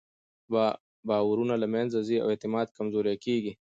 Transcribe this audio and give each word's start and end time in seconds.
باورونه 1.07 1.55
له 1.63 1.67
منځه 1.75 1.99
ځي 2.07 2.17
او 2.23 2.27
اعتماد 2.33 2.67
کمزوری 2.77 3.15
کېږي. 3.25 3.51